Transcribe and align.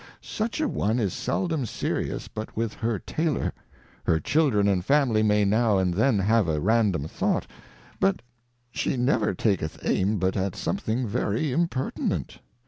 Such 0.19 0.59
a 0.59 0.67
one 0.67 0.97
is 0.97 1.13
seldom 1.13 1.67
serious 1.67 2.27
but 2.27 2.57
with 2.57 2.73
her 2.73 2.97
Taylor; 2.97 3.53
her 4.05 4.19
Children 4.19 4.67
and 4.67 4.83
Family 4.83 5.21
raay~now'"and~Then" 5.21 6.17
have 6.17 6.47
a 6.47 6.59
random 6.59 7.07
thought, 7.07 7.45
but 7.99 8.23
she• 8.71 8.95
never 8.99 9.35
taketh 9.35 9.77
aim 9.85 10.17
but 10.17 10.35
at 10.35 10.55
something 10.55 11.05
very 11.05 11.51
Impertinent. 11.51 12.39